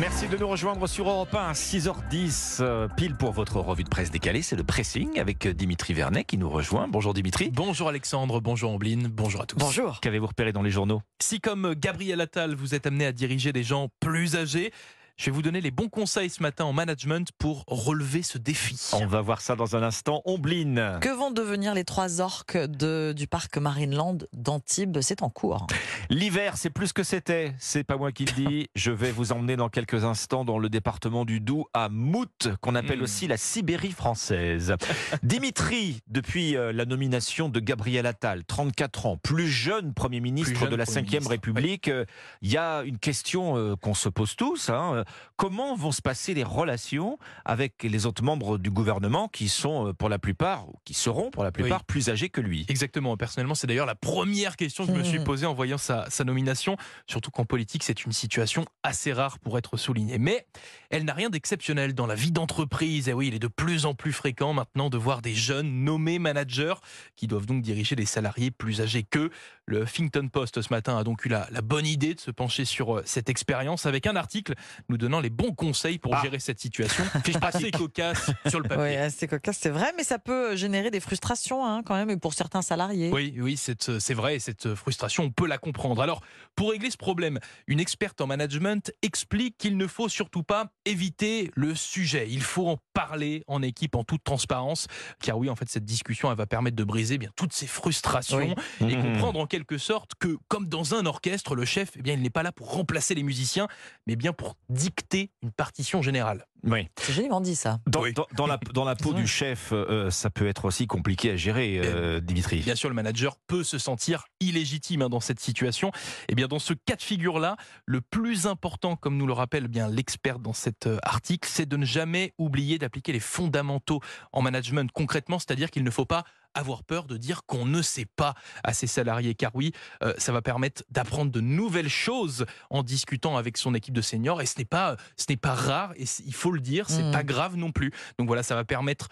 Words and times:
Merci 0.00 0.28
de 0.28 0.36
nous 0.36 0.46
rejoindre 0.46 0.86
sur 0.86 1.08
Europe 1.08 1.34
1 1.34 1.38
à 1.38 1.52
6h10, 1.54 2.58
euh, 2.60 2.86
pile 2.86 3.16
pour 3.16 3.32
votre 3.32 3.56
revue 3.58 3.82
de 3.82 3.88
presse 3.88 4.12
décalée. 4.12 4.42
C'est 4.42 4.54
le 4.54 4.62
pressing 4.62 5.18
avec 5.18 5.44
euh, 5.46 5.52
Dimitri 5.52 5.92
Vernet 5.92 6.22
qui 6.22 6.38
nous 6.38 6.48
rejoint. 6.48 6.86
Bonjour 6.86 7.14
Dimitri. 7.14 7.50
Bonjour 7.52 7.88
Alexandre, 7.88 8.40
bonjour 8.40 8.70
Ambline, 8.70 9.08
bonjour 9.08 9.42
à 9.42 9.46
tous. 9.46 9.56
Bonjour. 9.58 9.98
Qu'avez-vous 10.00 10.28
repéré 10.28 10.52
dans 10.52 10.62
les 10.62 10.70
journaux? 10.70 11.02
Si 11.20 11.40
comme 11.40 11.74
Gabriel 11.74 12.20
Attal, 12.20 12.54
vous 12.54 12.76
êtes 12.76 12.86
amené 12.86 13.06
à 13.06 13.12
diriger 13.12 13.52
des 13.52 13.64
gens 13.64 13.88
plus 13.98 14.36
âgés, 14.36 14.72
je 15.18 15.26
vais 15.26 15.30
vous 15.32 15.42
donner 15.42 15.60
les 15.60 15.72
bons 15.72 15.88
conseils 15.88 16.30
ce 16.30 16.42
matin 16.42 16.64
en 16.64 16.72
management 16.72 17.28
pour 17.38 17.64
relever 17.66 18.22
ce 18.22 18.38
défi. 18.38 18.78
On 18.92 19.06
va 19.06 19.20
voir 19.20 19.40
ça 19.40 19.56
dans 19.56 19.74
un 19.74 19.82
instant. 19.82 20.22
Ombline. 20.24 20.98
Que 21.00 21.08
vont 21.08 21.32
devenir 21.32 21.74
les 21.74 21.82
trois 21.84 22.20
orques 22.20 22.56
de, 22.56 23.12
du 23.16 23.26
parc 23.26 23.58
Marineland 23.58 24.18
d'Antibes? 24.32 24.98
C'est 25.00 25.22
en 25.24 25.28
cours. 25.28 25.66
L'hiver, 26.08 26.56
c'est 26.56 26.70
plus 26.70 26.92
que 26.92 27.02
c'était. 27.02 27.52
C'est 27.58 27.82
pas 27.82 27.96
moi 27.96 28.12
qui 28.12 28.26
le 28.26 28.32
dis. 28.32 28.68
Je 28.76 28.92
vais 28.92 29.10
vous 29.10 29.32
emmener 29.32 29.56
dans 29.56 29.68
quelques 29.68 30.04
instants 30.04 30.44
dans 30.44 30.58
le 30.60 30.68
département 30.68 31.24
du 31.24 31.40
Doubs 31.40 31.66
à 31.74 31.88
Mout, 31.88 32.48
qu'on 32.60 32.76
appelle 32.76 33.00
Mm. 33.00 33.02
aussi 33.02 33.26
la 33.26 33.36
Sibérie 33.36 33.90
française. 33.92 34.74
Dimitri, 35.24 36.00
depuis 36.06 36.56
euh, 36.56 36.72
la 36.72 36.84
nomination 36.84 37.48
de 37.48 37.58
Gabriel 37.60 38.06
Attal, 38.06 38.44
34 38.44 39.06
ans, 39.06 39.16
plus 39.16 39.48
jeune 39.48 39.94
Premier 39.94 40.20
ministre 40.20 40.58
jeune 40.58 40.70
de 40.70 40.76
la 40.76 40.84
Ve 40.84 41.26
République, 41.26 41.88
euh, 41.88 42.04
il 42.40 42.50
y 42.52 42.56
a 42.56 42.82
une 42.82 42.98
question 42.98 43.56
euh, 43.56 43.74
qu'on 43.76 43.94
se 43.94 44.08
pose 44.08 44.36
tous. 44.36 44.70
hein, 44.70 45.04
Comment 45.36 45.76
vont 45.76 45.92
se 45.92 46.02
passer 46.02 46.34
les 46.34 46.42
relations 46.44 47.18
avec 47.44 47.82
les 47.82 48.06
autres 48.06 48.22
membres 48.22 48.58
du 48.58 48.70
gouvernement 48.70 49.28
qui 49.28 49.48
sont 49.48 49.88
euh, 49.88 49.92
pour 49.92 50.08
la 50.08 50.18
plupart, 50.18 50.68
ou 50.68 50.74
qui 50.84 50.94
seront 50.94 51.30
pour 51.30 51.44
la 51.44 51.52
plupart, 51.52 51.84
plus 51.84 52.08
âgés 52.10 52.28
que 52.28 52.40
lui? 52.40 52.66
Exactement, 52.68 53.16
personnellement, 53.16 53.54
c'est 53.54 53.66
d'ailleurs 53.66 53.86
la 53.86 53.94
première 53.94 54.56
question 54.56 54.86
que 54.86 54.92
je 54.92 54.98
me 54.98 55.04
suis 55.04 55.18
Mhm. 55.18 55.24
posée 55.24 55.46
en 55.46 55.54
voyant 55.54 55.78
sa, 55.78 56.08
sa 56.10 56.24
nomination, 56.24 56.76
surtout 57.06 57.30
qu'en 57.30 57.44
politique, 57.44 57.82
c'est 57.84 58.04
une 58.04 58.12
situation 58.12 58.64
assez 58.82 59.12
rare 59.12 59.38
pour 59.38 59.58
être 59.58 59.76
soulignée. 59.76 60.18
Mais 60.18 60.46
elle 60.90 61.04
n'a 61.04 61.14
rien 61.14 61.30
d'exceptionnel 61.30 61.94
dans 61.94 62.06
la 62.06 62.14
vie 62.14 62.32
d'entreprise. 62.32 63.08
Et 63.08 63.12
oui, 63.12 63.28
il 63.28 63.34
est 63.34 63.38
de 63.38 63.46
plus 63.48 63.86
en 63.86 63.94
plus 63.94 64.12
fréquent 64.12 64.52
maintenant 64.52 64.90
de 64.90 64.98
voir 64.98 65.22
des 65.22 65.34
jeunes 65.34 65.84
nommés 65.84 66.18
managers 66.18 66.74
qui 67.16 67.26
doivent 67.26 67.46
donc 67.46 67.62
diriger 67.62 67.96
des 67.96 68.06
salariés 68.06 68.50
plus 68.50 68.80
âgés 68.80 69.04
qu'eux. 69.04 69.30
Le 69.66 69.82
Huffington 69.82 70.28
Post 70.28 70.60
ce 70.62 70.68
matin 70.72 70.96
a 70.98 71.04
donc 71.04 71.24
eu 71.24 71.28
la, 71.28 71.46
la 71.50 71.60
bonne 71.62 71.86
idée 71.86 72.14
de 72.14 72.20
se 72.20 72.30
pencher 72.30 72.64
sur 72.64 72.98
euh, 72.98 73.02
cette 73.04 73.28
expérience 73.28 73.86
avec 73.86 74.06
un 74.06 74.16
article 74.16 74.54
nous 74.88 74.96
donnant 74.98 75.20
les 75.20 75.30
bons 75.30 75.54
conseils 75.54 75.98
pour 75.98 76.14
Ah. 76.14 76.20
gérer 76.22 76.38
cette 76.38 76.60
situation. 76.60 77.04
assez 77.42 77.70
cocasse 77.70 78.30
sur 78.48 78.60
le 78.60 78.68
papier. 78.68 78.98
Oui, 79.00 79.10
c'est 79.10 79.26
cocasse, 79.28 79.58
c'est 79.58 79.70
vrai, 79.70 79.92
mais 79.96 80.04
ça 80.04 80.18
peut 80.18 80.54
générer 80.56 80.90
des 80.90 81.00
frustrations 81.00 81.64
hein, 81.64 81.82
quand 81.84 81.94
même, 81.94 82.10
et 82.10 82.16
pour 82.18 82.34
certains 82.34 82.60
salariés. 82.62 83.10
Oui, 83.12 83.34
oui, 83.38 83.56
c'est 83.56 83.98
c'est 84.00 84.14
vrai, 84.14 84.36
et 84.36 84.38
cette 84.40 84.74
frustration, 84.74 85.24
on 85.24 85.30
peut 85.30 85.46
la 85.46 85.56
comprendre. 85.58 86.02
Alors, 86.02 86.20
pour 86.56 86.70
régler 86.70 86.90
ce 86.90 86.96
problème, 86.96 87.38
une 87.66 87.80
experte 87.80 88.20
en 88.20 88.26
management 88.26 88.92
explique 89.02 89.56
qu'il 89.56 89.76
ne 89.76 89.86
faut 89.86 90.08
surtout 90.08 90.42
pas 90.42 90.72
éviter 90.84 91.50
le 91.54 91.74
sujet. 91.74 92.26
Il 92.28 92.42
faut 92.42 92.68
en 92.68 92.76
parler 92.92 93.44
en 93.46 93.62
équipe 93.62 93.94
en 93.94 94.04
toute 94.04 94.24
transparence, 94.24 94.88
car 95.22 95.38
oui, 95.38 95.48
en 95.48 95.56
fait, 95.56 95.68
cette 95.68 95.84
discussion, 95.84 96.30
elle 96.30 96.36
va 96.36 96.46
permettre 96.46 96.76
de 96.76 96.84
briser 96.84 97.14
eh 97.14 97.18
bien 97.18 97.30
toutes 97.36 97.52
ces 97.52 97.66
frustrations 97.66 98.54
et 98.80 98.84
Mhm. 98.96 99.02
comprendre 99.02 99.38
en 99.40 99.46
quelque 99.46 99.78
sorte 99.78 100.12
que, 100.18 100.36
comme 100.48 100.66
dans 100.68 100.94
un 100.94 101.06
orchestre, 101.06 101.54
le 101.54 101.64
chef, 101.64 101.90
eh 101.96 102.02
bien, 102.02 102.14
il 102.14 102.22
n'est 102.22 102.30
pas 102.30 102.42
là 102.42 102.52
pour 102.52 102.72
remplacer 102.72 103.14
les 103.14 103.22
musiciens, 103.22 103.68
mais 104.06 104.16
bien 104.16 104.32
pour 104.32 104.56
dicter 104.88 105.30
une 105.42 105.50
partition 105.52 106.02
générale. 106.02 106.46
Oui. 106.64 106.88
C'est 106.98 107.12
joliment 107.12 107.40
dit 107.40 107.54
ça. 107.54 107.78
Dans, 107.86 108.02
Oui. 108.02 108.12
dans- 108.12 108.26
dans 108.34 108.46
la, 108.46 108.58
dans 108.74 108.84
la 108.84 108.96
peau 108.96 109.12
du 109.12 109.26
chef, 109.28 109.68
euh, 109.72 110.10
ça 110.10 110.28
peut 110.30 110.48
être 110.48 110.64
aussi 110.64 110.86
compliqué 110.86 111.30
à 111.30 111.36
gérer, 111.36 111.80
euh, 111.84 112.20
Dimitri. 112.20 112.60
Bien 112.60 112.74
sûr, 112.74 112.88
le 112.88 112.94
manager 112.96 113.36
peut 113.46 113.62
se 113.62 113.78
sentir 113.78 114.24
illégitime 114.40 115.02
hein, 115.02 115.08
dans 115.08 115.20
cette 115.20 115.38
situation. 115.40 115.92
Et 116.28 116.34
bien, 116.34 116.48
dans 116.48 116.58
ce 116.58 116.74
cas 116.74 116.96
de 116.96 117.02
figure-là, 117.02 117.56
le 117.86 118.00
plus 118.00 118.46
important, 118.46 118.96
comme 118.96 119.16
nous 119.16 119.26
le 119.26 119.32
rappelle 119.34 119.68
bien 119.68 119.88
l'expert 119.88 120.38
dans 120.40 120.52
cet 120.52 120.86
euh, 120.88 120.98
article, 121.02 121.48
c'est 121.50 121.66
de 121.68 121.76
ne 121.76 121.84
jamais 121.84 122.34
oublier 122.38 122.78
d'appliquer 122.78 123.12
les 123.12 123.20
fondamentaux 123.20 124.00
en 124.32 124.42
management 124.42 124.90
concrètement, 124.92 125.38
c'est-à-dire 125.38 125.70
qu'il 125.70 125.84
ne 125.84 125.90
faut 125.90 126.06
pas 126.06 126.24
avoir 126.58 126.82
peur 126.84 127.04
de 127.04 127.16
dire 127.16 127.44
qu'on 127.46 127.64
ne 127.64 127.80
sait 127.82 128.06
pas 128.06 128.34
à 128.64 128.72
ses 128.74 128.86
salariés, 128.86 129.34
car 129.34 129.50
oui, 129.54 129.72
euh, 130.02 130.12
ça 130.18 130.32
va 130.32 130.42
permettre 130.42 130.82
d'apprendre 130.90 131.30
de 131.32 131.40
nouvelles 131.40 131.88
choses 131.88 132.44
en 132.70 132.82
discutant 132.82 133.36
avec 133.36 133.56
son 133.56 133.74
équipe 133.74 133.94
de 133.94 134.02
seniors, 134.02 134.42
et 134.42 134.46
ce 134.46 134.58
n'est 134.58 134.64
pas, 134.64 134.96
ce 135.16 135.26
n'est 135.28 135.36
pas 135.36 135.54
rare, 135.54 135.92
et 135.96 136.04
il 136.26 136.34
faut 136.34 136.50
le 136.52 136.60
dire, 136.60 136.88
c'est 136.90 137.02
Mm. 137.02 137.12
pas 137.12 137.22
grave 137.24 137.56
non 137.56 137.72
plus. 137.72 137.92
Donc 138.18 138.26
voilà, 138.26 138.42
ça 138.42 138.54
va 138.54 138.64
permettre 138.64 139.08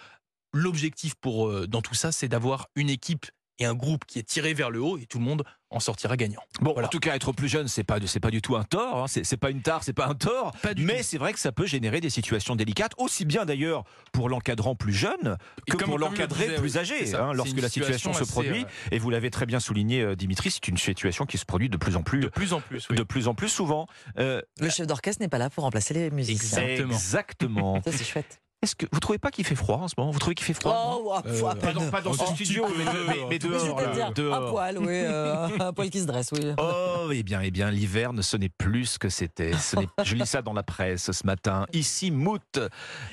l'objectif 0.53 1.15
pour 1.15 1.49
euh, 1.49 1.67
dans 1.67 1.83
tout 1.83 1.95
ça, 1.95 2.13
c'est 2.13 2.29
d'avoir 2.29 2.69
une 2.77 2.91
équipe 2.91 3.27
et 3.59 3.65
un 3.65 3.75
groupe 3.75 4.05
qui 4.07 4.19
est 4.19 4.23
tiré 4.23 4.55
vers 4.55 4.71
le 4.71 4.81
haut 4.81 4.99
et 4.99 5.07
tout 5.07 5.19
le 5.19 5.25
monde 5.25 5.45
en 5.71 5.81
sortira 5.81 6.17
gagnant. 6.17 6.43
Bon, 6.61 6.73
Voilà. 6.73 6.87
en 6.87 6.91
tout 6.91 7.01
cas, 7.01 7.17
être 7.17 7.33
plus 7.33 7.49
jeune, 7.49 7.67
c'est 7.67 7.83
pas, 7.83 7.99
c'est 8.07 8.21
pas 8.21 8.31
du 8.31 8.41
tout 8.41 8.55
un 8.57 8.63
tort, 8.63 9.03
hein, 9.03 9.07
c'est 9.09 9.37
pas 9.37 9.51
une 9.51 9.63
tare, 9.63 9.83
c'est 9.83 9.93
pas 9.93 10.07
un 10.07 10.15
tort. 10.15 10.53
Pas 10.63 10.75
du 10.75 10.85
Mais 10.85 11.03
c'est 11.03 11.19
vrai 11.19 11.33
que 11.33 11.41
ça 11.41 11.51
peut 11.51 11.67
générer 11.67 12.01
des 12.01 12.09
situations 12.11 12.55
délicates, 12.55 12.93
aussi 12.99 13.25
bien 13.25 13.45
d'ailleurs 13.45 13.83
pour 14.13 14.29
l'encadrant 14.29 14.77
plus 14.77 14.93
jeune 14.93 15.37
que 15.67 15.77
comme- 15.77 15.89
pour 15.89 15.99
le 15.99 16.05
l'encadré 16.05 16.55
plus 16.55 16.77
âgé. 16.79 17.15
hein, 17.17 17.33
lorsque 17.33 17.61
la 17.61 17.69
situation, 17.69 18.13
se 18.13 18.21
situation 18.25 18.43
produit, 18.43 18.63
euh, 18.65 18.89
et 18.95 18.99
vous 18.99 19.11
l'avez 19.11 19.31
très 19.31 19.45
bien 19.47 19.59
souligné, 19.59 20.03
euh, 20.03 20.15
Dimitri, 20.15 20.51
c'est 20.53 20.69
une 20.69 20.79
situation 20.79 21.27
qui 21.27 21.37
se 21.37 21.45
produit 21.45 21.69
de 21.69 21.77
plus 21.77 21.97
en 21.97 22.03
plus, 22.03 22.21
De 22.21 22.29
plus 22.29 22.53
en 22.53 22.61
plus, 22.61 22.87
oui. 22.91 22.97
de 22.97 23.03
plus 23.03 23.27
en 23.27 23.35
plus 23.35 23.49
souvent. 23.49 23.89
Euh, 24.19 24.41
Le 24.61 24.71
chef 24.71 24.87
d'orchestre 24.87 25.21
n'est 25.21 25.29
pas 25.29 25.39
là 25.39 25.51
pour 25.51 25.65
remplacer 25.65 25.95
les 25.95 26.11
musiciens. 26.11 26.63
Exactement. 26.63 26.93
Exactement. 26.95 27.83
Ça, 27.85 27.91
c'est 27.93 28.05
chouette. 28.05 28.41
Est-ce 28.63 28.75
que 28.75 28.87
vous 28.91 29.01
trouvez 29.01 29.19
pas 29.19 29.31
qu'il 29.31 29.45
fait 29.45 29.55
froid 29.55 29.77
en 29.77 29.87
ce 29.89 29.95
moment? 29.99 30.11
Vous 30.11 30.19
trouvez 30.19 30.35
qu'il 30.35 30.47
fait 30.47 30.55
froid 30.55 30.75
Oh, 30.99 31.13
Euh, 31.27 31.55
Pas 31.55 31.73
dans, 31.75 31.91
pas 31.91 32.01
dans 32.01 32.15
ce 32.15 32.25
studio, 32.27 32.67
mais, 32.77 32.85
mais- 33.07 33.15
mais 33.29 33.39
tout 33.39 33.49
dehors. 33.49 33.77
là, 33.79 33.85
C'est-à-dire 33.85 34.07
un 34.07 34.11
dehors. 34.13 34.51
poil, 34.51 34.79
oui, 34.79 34.87
euh, 34.89 35.49
un 35.61 35.73
poil 35.75 35.91
qui 35.91 36.01
se 36.01 36.07
dresse, 36.07 36.31
oui. 36.33 36.41
Oh, 36.59 37.11
eh 37.13 37.23
bien, 37.23 37.43
eh 37.43 37.51
bien, 37.51 37.71
l'hiver 37.71 38.15
ne 38.15 38.23
ce 38.23 38.37
n'est 38.39 38.49
plus 38.49 38.87
ce 38.87 38.99
que 38.99 39.11
c'était. 39.11 39.53
Je 40.03 40.15
lis 40.15 40.27
ça 40.27 40.41
dans 40.41 40.55
la 40.55 40.63
presse 40.63 41.11
ce 41.13 41.27
matin. 41.27 41.67
Ici, 41.75 42.11
Mout, 42.11 42.41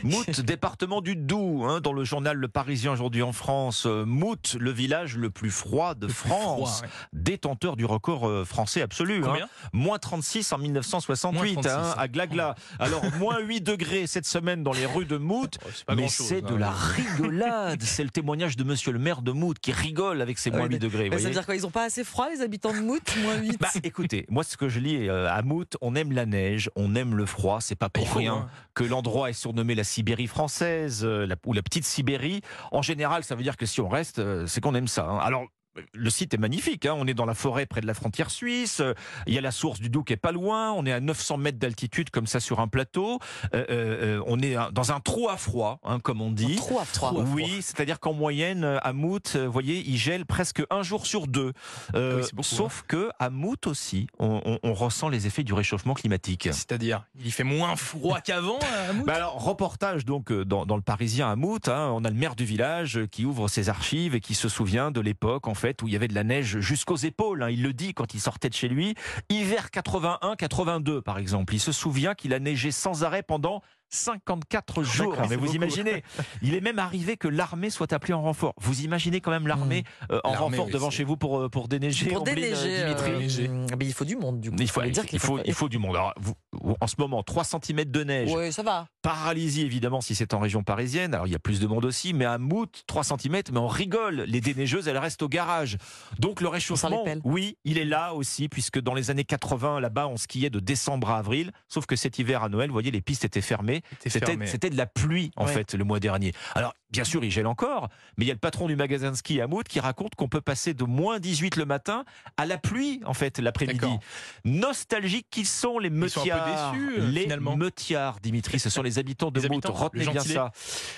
Mout, 0.03 0.29
département 0.41 1.01
du 1.01 1.17
Doubs, 1.17 1.65
hein, 1.65 1.81
dans 1.81 1.93
le 1.93 2.05
journal 2.05 2.37
Le 2.37 2.47
Parisien 2.47 2.93
aujourd'hui 2.93 3.21
en 3.21 3.33
France. 3.33 3.83
Euh, 3.85 4.05
Mout, 4.05 4.55
le 4.57 4.71
village 4.71 5.17
le 5.17 5.29
plus 5.29 5.51
froid 5.51 5.93
de 5.93 6.07
France, 6.07 6.77
froid, 6.79 6.81
ouais. 6.87 6.89
détenteur 7.11 7.75
du 7.75 7.83
record 7.85 8.27
euh, 8.29 8.45
français 8.45 8.81
absolu. 8.81 9.17
hein. 9.17 9.27
Combien? 9.27 9.49
Moins 9.73 9.99
36 9.99 10.53
en 10.53 10.57
1968 10.57 11.53
Moins 11.53 11.61
36, 11.63 11.69
hein, 11.69 11.93
à 11.97 12.03
hein. 12.03 12.07
Glagla. 12.07 12.55
Alors, 12.79 13.03
moins 13.19 13.39
8 13.39 13.59
degrés 13.61 14.07
cette 14.07 14.25
semaine 14.25 14.63
dans 14.63 14.71
les 14.73 14.85
rues 14.85 15.05
de 15.05 15.17
Mout. 15.17 15.32
Oh, 15.33 15.93
Mais 15.95 16.07
c'est 16.07 16.41
de 16.41 16.53
hein. 16.53 16.57
la 16.57 16.71
rigolade. 16.71 17.81
C'est 17.81 18.03
le 18.03 18.09
témoignage 18.09 18.55
de 18.55 18.63
monsieur 18.63 18.91
le 18.91 18.99
maire 18.99 19.21
de 19.21 19.31
Mout 19.31 19.57
qui 19.59 19.71
rigole 19.71 20.21
avec 20.21 20.37
ses 20.37 20.49
Ah 20.53 20.57
moins 20.57 20.67
oui, 20.67 20.73
8 20.75 20.79
degrés. 20.79 21.09
Mais 21.09 21.17
ça 21.19 21.27
veut 21.27 21.33
dire 21.33 21.45
quoi 21.45 21.55
Ils 21.55 21.65
ont 21.65 21.71
pas 21.71 21.83
assez 21.85 22.03
froid, 22.03 22.27
les 22.29 22.41
habitants 22.41 22.73
de 22.73 22.79
Mout 22.79 23.01
Moins 23.21 23.37
8 23.37 23.59
Bah, 23.59 23.69
écoutez, 23.83 24.25
moi, 24.29 24.43
ce 24.43 24.57
que 24.57 24.69
je 24.69 24.79
lis 24.79 25.07
euh, 25.09 25.29
à 25.31 25.41
Mout, 25.41 25.77
on 25.81 25.95
aime 25.95 26.11
la 26.11 26.25
neige, 26.25 26.69
on 26.75 26.95
aime 26.95 27.15
le 27.15 27.25
froid. 27.25 27.59
C'est 27.61 27.75
pas 27.75 27.89
pour 27.89 28.13
rien 28.13 28.33
hein. 28.33 28.49
que 28.73 28.83
l'endroit 28.83 29.29
est 29.29 29.33
surnommé 29.33 29.75
la 29.75 29.83
Sibérie 29.83 30.27
française 30.27 31.01
euh, 31.03 31.25
la- 31.25 31.35
ou 31.45 31.53
la 31.53 31.61
petite 31.61 31.85
Sibérie. 31.85 32.41
En 32.71 32.81
général, 32.81 33.23
ça 33.23 33.35
veut 33.35 33.43
dire 33.43 33.57
que 33.57 33.65
si 33.65 33.81
on 33.81 33.89
reste, 33.89 34.19
euh, 34.19 34.45
c'est 34.47 34.61
qu'on 34.61 34.75
aime 34.75 34.87
ça. 34.87 35.05
hein. 35.05 35.17
Alors. 35.19 35.45
Le 35.93 36.09
site 36.11 36.33
est 36.33 36.37
magnifique, 36.37 36.85
hein. 36.85 36.93
on 36.95 37.07
est 37.07 37.13
dans 37.15 37.25
la 37.25 37.33
forêt 37.33 37.65
près 37.65 37.81
de 37.81 37.87
la 37.87 37.93
frontière 37.95 38.29
suisse, 38.29 38.79
euh, 38.79 38.93
il 39.25 39.33
y 39.33 39.37
a 39.37 39.41
la 39.41 39.49
source 39.51 39.79
du 39.79 39.89
Doubs 39.89 40.03
qui 40.03 40.13
est 40.13 40.17
pas 40.17 40.31
loin, 40.31 40.71
on 40.71 40.85
est 40.85 40.91
à 40.91 40.99
900 40.99 41.37
mètres 41.37 41.57
d'altitude 41.57 42.11
comme 42.11 42.27
ça 42.27 42.39
sur 42.39 42.59
un 42.59 42.67
plateau, 42.67 43.19
Euh, 43.55 43.65
euh, 43.69 44.23
on 44.27 44.39
est 44.39 44.55
dans 44.71 44.91
un 44.91 44.99
trou 44.99 45.29
à 45.29 45.37
froid, 45.37 45.79
hein, 45.83 45.99
comme 45.99 46.21
on 46.21 46.31
dit. 46.31 46.55
Trop 46.57 46.79
à 46.79 46.85
froid. 46.85 47.13
Oui, 47.33 47.61
c'est-à-dire 47.61 47.99
qu'en 47.99 48.13
moyenne, 48.13 48.63
à 48.83 48.93
Mout, 48.93 49.35
vous 49.35 49.51
voyez, 49.51 49.83
il 49.87 49.97
gèle 49.97 50.25
presque 50.25 50.63
un 50.69 50.83
jour 50.83 51.05
sur 51.07 51.27
deux. 51.27 51.53
Euh, 51.95 52.11
Ah 52.13 52.15
oui, 52.17 52.23
c'est 52.23 52.35
beaucoup, 52.35 52.47
sauf 52.47 52.83
que 52.87 53.09
à 53.19 53.29
Mout 53.29 53.65
aussi, 53.67 54.07
on, 54.19 54.41
on- 54.45 54.59
on 54.63 54.73
ressent 54.73 55.09
les 55.09 55.25
effets 55.27 55.43
du 55.43 55.53
réchauffement 55.53 55.93
climatique. 55.95 56.49
C'est-à-dire, 56.51 57.03
il 57.19 57.27
y 57.27 57.31
fait 57.31 57.43
moins 57.43 57.75
froid 57.75 58.19
qu'avant 58.25 58.59
à 58.89 58.93
Mout 58.93 59.05
Bah 59.05 59.15
alors, 59.15 59.43
reportage 59.43 60.05
donc 60.05 60.31
dans, 60.31 60.65
dans 60.65 60.75
le 60.75 60.81
Parisien 60.83 61.29
à 61.31 61.35
Mout, 61.35 61.67
hein, 61.67 61.89
on 61.93 62.03
a 62.05 62.09
le 62.09 62.15
maire 62.15 62.35
du 62.35 62.45
village 62.45 62.99
qui 63.11 63.25
ouvre 63.25 63.47
ses 63.47 63.69
archives 63.69 64.13
et 64.15 64.19
qui 64.21 64.35
se 64.35 64.49
souvient 64.49 64.91
de 64.91 65.01
l'époque 65.01 65.47
en 65.47 65.53
où 65.81 65.87
il 65.87 65.93
y 65.93 65.95
avait 65.95 66.07
de 66.07 66.15
la 66.15 66.23
neige 66.23 66.59
jusqu'aux 66.59 66.95
épaules. 66.95 67.43
hein. 67.43 67.49
il 67.49 67.63
le 67.63 67.73
dit 67.73 67.93
quand 67.93 68.13
il 68.13 68.19
sortait 68.19 68.49
de 68.49 68.53
chez 68.53 68.67
lui. 68.67 68.95
Hiver 69.29 69.69
81-82 69.73 71.01
par 71.01 71.17
exemple. 71.17 71.53
Il 71.53 71.59
se 71.59 71.71
souvient 71.71 72.15
qu'il 72.15 72.33
a 72.33 72.39
neigé 72.39 72.71
sans 72.71 73.03
arrêt 73.03 73.23
pendant 73.23 73.61
54 73.93 74.83
jours. 74.83 75.15
Mais 75.29 75.35
vous 75.35 75.45
beaucoup. 75.45 75.55
imaginez, 75.55 76.03
il 76.41 76.55
est 76.55 76.61
même 76.61 76.79
arrivé 76.79 77.17
que 77.17 77.27
l'armée 77.27 77.69
soit 77.69 77.93
appelée 77.93 78.13
en 78.13 78.21
renfort. 78.21 78.53
Vous 78.59 78.81
imaginez 78.81 79.21
quand 79.21 79.31
même 79.31 79.47
l'armée 79.47 79.83
euh, 80.11 80.19
en 80.23 80.31
renfort 80.31 80.65
oui, 80.65 80.71
devant 80.71 80.89
chez 80.89 81.03
vous 81.03 81.17
pour, 81.17 81.39
euh, 81.39 81.49
pour 81.49 81.67
déneiger 81.67 82.07
Pour 82.07 82.21
euh, 82.21 82.25
déneiger, 82.25 82.83
Dimitri 82.83 83.11
euh, 83.47 83.67
mais 83.77 83.85
il 83.85 83.93
faut 83.93 84.05
du 84.05 84.15
monde, 84.15 84.39
du 84.39 84.49
coup. 84.49 84.57
il 84.59 84.69
faut, 84.69 84.81
il, 84.83 84.91
dire 84.91 85.03
faut, 85.03 85.07
qu'il 85.07 85.15
il 85.17 85.19
faut, 85.19 85.39
il 85.45 85.53
faut 85.53 85.69
du 85.69 85.77
monde. 85.77 85.95
Alors, 85.95 86.13
vous- 86.19 86.33
vous- 86.51 86.75
en 86.79 86.87
ce 86.87 86.95
moment, 86.97 87.21
3 87.23 87.43
cm 87.43 87.85
de 87.85 88.03
neige. 88.03 88.31
Oui, 88.33 88.51
ça 88.51 88.63
va. 88.63 88.87
paralysie 89.01 89.61
évidemment 89.61 90.01
si 90.01 90.15
c'est 90.15 90.33
en 90.33 90.39
région 90.39 90.63
parisienne. 90.63 91.13
Alors 91.13 91.27
il 91.27 91.31
y 91.33 91.35
a 91.35 91.39
plus 91.39 91.59
de 91.59 91.67
monde 91.67 91.85
aussi, 91.85 92.13
mais 92.13 92.25
à 92.25 92.37
Mout, 92.37 92.83
3 92.87 93.03
cm, 93.03 93.41
mais 93.51 93.59
on 93.59 93.67
rigole. 93.67 94.21
Les 94.27 94.41
déneigeuses, 94.41 94.87
elles 94.87 94.97
restent 94.97 95.21
au 95.21 95.29
garage. 95.29 95.77
Donc 96.19 96.41
le 96.41 96.47
réchauffement, 96.47 97.05
oui, 97.23 97.57
il 97.63 97.77
est 97.77 97.85
là 97.85 98.13
aussi, 98.13 98.49
puisque 98.49 98.79
dans 98.79 98.93
les 98.93 99.11
années 99.11 99.23
80, 99.23 99.79
là-bas, 99.79 100.07
on 100.07 100.17
skiait 100.17 100.49
de 100.49 100.59
décembre 100.59 101.11
à 101.11 101.17
avril. 101.19 101.51
Sauf 101.67 101.85
que 101.85 101.95
cet 101.95 102.17
hiver 102.19 102.43
à 102.43 102.49
Noël, 102.49 102.69
vous 102.69 102.73
voyez, 102.73 102.91
les 102.91 103.01
pistes 103.01 103.25
étaient 103.25 103.41
fermées. 103.41 103.81
C'était 103.99 104.69
de 104.69 104.77
la 104.77 104.85
pluie, 104.85 105.31
en 105.35 105.47
fait, 105.47 105.73
le 105.73 105.83
mois 105.83 105.99
dernier. 105.99 106.33
Alors, 106.55 106.73
bien 106.91 107.03
sûr, 107.03 107.23
il 107.23 107.31
gèle 107.31 107.47
encore, 107.47 107.89
mais 108.17 108.25
il 108.25 108.27
y 108.27 108.31
a 108.31 108.33
le 108.33 108.39
patron 108.39 108.67
du 108.67 108.75
magasin 108.75 109.11
de 109.11 109.15
ski 109.15 109.41
à 109.41 109.47
Mout 109.47 109.67
qui 109.67 109.79
raconte 109.79 110.15
qu'on 110.15 110.27
peut 110.27 110.41
passer 110.41 110.73
de 110.73 110.83
moins 110.83 111.19
18 111.19 111.55
le 111.55 111.65
matin 111.65 112.05
à 112.37 112.45
la 112.45 112.57
pluie, 112.57 113.01
en 113.05 113.13
fait, 113.13 113.39
l'après-midi. 113.39 113.97
Nostalgiques 114.45 115.27
qui 115.29 115.45
sont 115.45 115.79
les 115.79 115.89
meutiards. 115.89 116.73
Euh, 116.75 117.09
les 117.11 117.21
finalement. 117.21 117.57
meutiards, 117.57 118.19
Dimitri. 118.19 118.59
Ce 118.59 118.69
sont 118.69 118.81
les 118.81 118.99
habitants 118.99 119.31
de 119.31 119.47
Mout. 119.47 119.65
Retenez 119.65 120.07
bien 120.07 120.21
ça. 120.21 120.51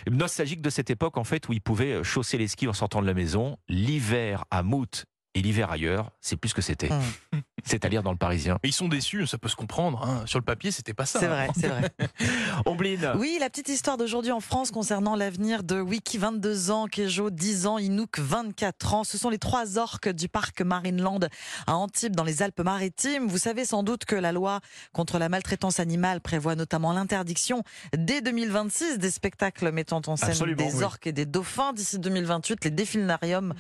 Nostalgiques 0.10 0.62
de 0.62 0.70
cette 0.70 0.90
époque, 0.90 1.18
en 1.18 1.24
fait, 1.24 1.48
où 1.48 1.54
ils 1.54 1.62
pouvaient 1.62 2.04
chausser 2.04 2.38
les 2.38 2.48
skis 2.48 2.68
en 2.68 2.74
sortant 2.74 3.02
de 3.02 3.08
la 3.08 3.14
maison. 3.14 3.58
L'hiver 3.70 4.46
à 4.52 4.64
Mout 4.64 5.06
et 5.36 5.42
l'hiver 5.42 5.70
ailleurs, 5.70 6.12
c'est 6.22 6.38
plus 6.38 6.50
ce 6.50 6.56
que 6.56 6.62
c'était. 6.62 6.90
Mmh. 7.34 7.40
C'est 7.68 7.84
à 7.84 7.90
lire 7.90 8.04
dans 8.04 8.12
le 8.12 8.18
Parisien. 8.18 8.60
ils 8.64 8.72
sont 8.72 8.88
déçus, 8.88 9.26
ça 9.26 9.40
peut 9.40 9.50
se 9.50 9.56
comprendre. 9.56 10.04
Hein. 10.06 10.24
Sur 10.28 10.38
le 10.38 10.46
papier, 10.46 10.70
c'était 10.70 10.94
pas 10.94 11.08
ça. 11.08 11.20
C'est 11.20 11.28
vrai, 11.28 11.50
c'est 11.60 11.68
vrai. 11.68 11.90
Ombline. 12.68 13.14
Oui, 13.18 13.38
la 13.40 13.50
petite 13.50 13.70
histoire 13.70 13.98
d'aujourd'hui 13.98 14.32
en 14.32 14.40
France 14.40 14.70
concernant 14.70 15.16
l'avenir 15.16 15.64
de 15.64 15.82
Wiki, 15.82 16.20
22 16.20 16.70
ans, 16.70 16.86
Kejo, 16.86 17.32
10 17.32 17.66
ans, 17.66 17.78
Inouk, 17.80 18.20
24 18.20 18.94
ans. 18.94 19.04
Ce 19.04 19.18
sont 19.18 19.32
les 19.32 19.40
trois 19.40 19.80
orques 19.80 20.10
du 20.10 20.30
parc 20.30 20.62
Marineland 20.62 21.22
à 21.66 21.76
Antibes, 21.76 22.16
dans 22.16 22.24
les 22.24 22.44
Alpes-Maritimes. 22.44 23.28
Vous 23.28 23.40
savez 23.40 23.66
sans 23.66 23.82
doute 23.82 24.06
que 24.06 24.16
la 24.16 24.32
loi 24.32 24.60
contre 24.94 25.18
la 25.18 25.28
maltraitance 25.28 25.80
animale 25.80 26.22
prévoit 26.22 26.56
notamment 26.56 26.94
l'interdiction 26.94 27.64
dès 27.98 28.22
2026 28.22 29.00
des 29.00 29.10
spectacles 29.10 29.72
mettant 29.72 30.04
en 30.06 30.16
scène 30.16 30.54
des 30.54 30.84
orques 30.84 31.08
et 31.08 31.14
des 31.14 31.26
dauphins. 31.26 31.74
D'ici 31.74 31.98
2028, 31.98 32.64
les 32.64 32.72
défilnariums, 32.72 33.56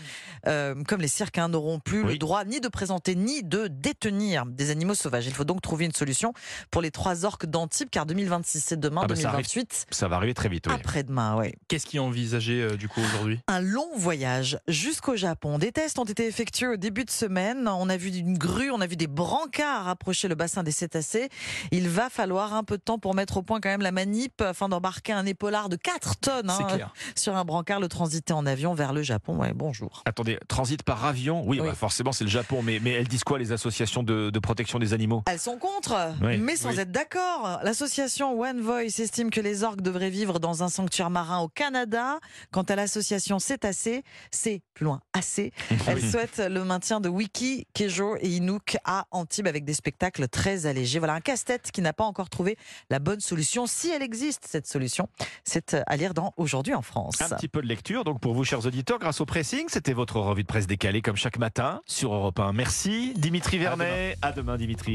euh, 0.46 0.76
comme 0.84 1.02
les 1.02 1.08
cirques, 1.08 1.40
hein, 1.40 1.50
n'auront 1.66 1.80
plus 1.80 2.04
le 2.04 2.18
droit 2.18 2.46
ni 2.46 2.60
de 2.60 2.68
présenter 2.68 3.16
ni 3.16 3.44
de 3.44 3.68
détenir 3.68 4.46
des 4.46 4.70
animaux 4.70 4.94
sauvages. 4.94 5.26
Il 5.26 5.34
faut 5.34 5.44
donc 5.44 5.62
trouver 5.62 5.86
une 5.86 5.94
solution 5.94 6.34
pour 6.72 6.82
les 6.82 6.92
trois 6.92 7.26
orques 7.26 7.46
d'Antibes, 7.46 7.90
car 7.90 8.06
2026 8.06 8.64
c'est 8.64 8.80
demain, 8.80 9.06
2028 9.08 9.68
ah 9.72 9.86
bah 9.90 9.96
ça, 9.96 10.08
va 10.08 10.16
arriver 10.18 10.34
très 10.34 10.50
vite. 10.50 10.68
Après-demain, 10.68 11.38
oui. 11.38 11.54
Qu'est-ce 11.68 11.86
qui 11.86 11.98
est 11.98 12.00
envisagé 12.00 12.62
euh, 12.62 12.78
du 12.78 12.88
coup 12.88 13.02
aujourd'hui? 13.02 13.40
Un 13.48 13.62
long 13.62 13.90
voyage 13.98 14.60
jusqu'au 14.68 15.16
Japon. 15.16 15.58
Des 15.58 15.72
tests 15.72 15.98
ont 16.00 16.06
été 16.06 16.28
effectués 16.28 16.68
au 16.68 16.78
début 16.78 17.06
de 17.06 17.10
semaine. 17.10 17.68
On 17.68 17.90
a 17.90 17.98
vu 17.98 18.10
une 18.10 18.38
grue, 18.38 18.70
on 18.72 18.82
a 18.82 18.88
vu 18.88 18.96
des 18.96 19.08
brancards 19.08 19.88
approcher 19.88 20.28
le 20.28 20.36
bassin 20.36 20.64
des 20.64 20.72
cétacés. 20.72 21.30
Il 21.72 21.90
va 21.90 22.10
falloir 22.10 22.54
un 22.54 22.64
peu 22.64 22.78
de 22.78 22.84
temps 22.84 23.00
pour 23.00 23.16
mettre 23.16 23.38
au 23.38 23.42
point 23.42 23.60
quand 23.60 23.70
même 23.70 23.82
la 23.82 23.92
manip 23.92 24.42
afin 24.42 24.70
d'embarquer 24.70 25.14
un 25.14 25.26
épaulard 25.26 25.70
de 25.70 25.76
4 25.76 26.18
tonnes 26.18 26.50
hein, 26.50 26.68
sur 27.16 27.36
un 27.36 27.46
brancard, 27.46 27.80
le 27.80 27.88
transiter 27.88 28.34
en 28.34 28.46
avion 28.46 28.74
vers 28.74 28.94
le 28.94 29.02
Japon. 29.02 29.38
Ouais, 29.38 29.54
bonjour. 29.54 30.04
Attendez, 30.06 30.38
transit 30.48 30.84
par 30.84 31.06
avion 31.06 31.44
Oui, 31.46 31.55
bah, 31.60 31.74
forcément 31.74 32.12
c'est 32.12 32.24
le 32.24 32.30
Japon, 32.30 32.62
mais, 32.62 32.80
mais 32.82 32.92
elles 32.92 33.08
disent 33.08 33.24
quoi 33.24 33.40
les 33.40 33.52
associations 33.52 34.04
de, 34.04 34.40
protection 34.40 34.80
des 34.80 34.94
animaux? 34.94 35.24
Elles 35.28 35.40
sont 35.40 35.58
contre, 35.58 36.14
mais 36.22 36.56
sans 36.56 36.78
être 36.78 36.92
d'accord. 36.92 37.60
L'association 37.64 38.40
One 38.40 38.62
Voice 38.62 39.00
estime 39.00 39.30
que 39.30 39.42
les 39.42 39.64
orques 39.64 39.82
devraient 39.82 40.10
vivre 40.10 40.40
dans 40.40 40.64
un 40.64 40.70
sanctuaire 40.70 41.10
marin 41.10 41.40
au 41.40 41.48
Canada. 41.48 42.20
Quant 42.52 42.64
à 42.64 42.76
l'association 42.76 43.40
Cétacé, 43.40 44.04
c'est 44.32 44.62
plus 44.74 44.86
loin 44.86 45.02
assez. 45.14 45.52
Elle 45.88 46.02
souhaite 46.02 46.38
le 46.38 46.64
maintien 46.64 47.00
de 47.00 47.10
Wiki, 47.10 47.68
Kejo 47.74 48.18
et 48.20 48.28
Inouk 48.28 48.78
à 48.84 49.06
Antibes 49.12 49.48
avec 49.48 49.64
des 49.66 49.74
spectacles 49.74 50.28
très 50.28 50.66
allégés. 50.66 51.00
Voilà 51.00 51.14
un 51.14 51.22
casse-tête 51.22 51.72
qui 51.72 51.82
n'a 51.82 51.94
pas 51.94 52.04
encore 52.04 52.30
trouvé 52.30 52.58
la 52.90 53.00
bonne 53.00 53.20
solution. 53.20 53.68
Si 53.68 53.90
elle 53.90 54.04
existe, 54.04 54.46
cette 54.48 54.68
solution, 54.68 55.08
c'est 55.44 55.76
à 55.88 55.98
lire 55.98 56.14
dans 56.14 56.34
Aujourd'hui 56.38 56.74
en 56.74 56.82
France. 56.82 57.22
Un 57.22 57.30
petit 57.30 57.48
peu 57.48 57.62
de 57.62 57.68
lecture 57.68 58.04
donc 58.04 58.20
pour 58.20 58.34
vous, 58.34 58.44
chers 58.44 58.66
auditeurs, 58.66 59.00
grâce 59.00 59.22
au 59.22 59.26
pressing. 59.26 59.66
C'était 59.70 59.94
votre 59.94 60.20
revue 60.20 60.44
de 60.44 60.48
presse 60.48 60.68
décalée 60.68 61.02
comme 61.02 61.16
chaque 61.16 61.38
matin 61.38 61.45
sur 61.86 62.14
Europe 62.14 62.40
1. 62.40 62.54
Merci 62.54 63.14
Dimitri 63.16 63.58
Vernet. 63.58 64.18
À 64.22 64.32
demain, 64.32 64.58
Dimitri. 64.58 64.94